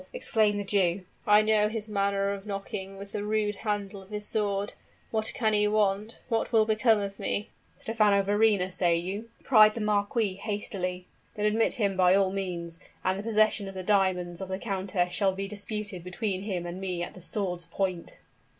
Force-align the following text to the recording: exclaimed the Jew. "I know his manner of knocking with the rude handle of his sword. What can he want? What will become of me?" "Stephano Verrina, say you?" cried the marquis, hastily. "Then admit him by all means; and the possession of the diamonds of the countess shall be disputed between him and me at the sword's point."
exclaimed 0.13 0.59
the 0.59 0.63
Jew. 0.63 1.05
"I 1.27 1.43
know 1.43 1.67
his 1.69 1.87
manner 1.87 2.31
of 2.31 2.47
knocking 2.47 2.97
with 2.97 3.11
the 3.11 3.23
rude 3.23 3.57
handle 3.57 4.01
of 4.01 4.09
his 4.09 4.25
sword. 4.27 4.73
What 5.11 5.31
can 5.35 5.53
he 5.53 5.67
want? 5.67 6.17
What 6.27 6.51
will 6.51 6.65
become 6.65 6.97
of 6.97 7.19
me?" 7.19 7.49
"Stephano 7.77 8.23
Verrina, 8.23 8.71
say 8.71 8.95
you?" 8.97 9.29
cried 9.43 9.75
the 9.75 9.79
marquis, 9.79 10.37
hastily. 10.41 11.05
"Then 11.35 11.45
admit 11.45 11.75
him 11.75 11.95
by 11.95 12.15
all 12.15 12.31
means; 12.31 12.79
and 13.05 13.19
the 13.19 13.23
possession 13.23 13.67
of 13.69 13.75
the 13.75 13.83
diamonds 13.83 14.41
of 14.41 14.49
the 14.49 14.57
countess 14.57 15.13
shall 15.13 15.33
be 15.33 15.47
disputed 15.47 16.03
between 16.03 16.41
him 16.41 16.65
and 16.65 16.81
me 16.81 17.03
at 17.03 17.13
the 17.13 17.21
sword's 17.21 17.67
point." 17.67 18.21